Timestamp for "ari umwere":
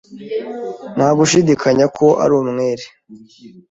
2.23-2.85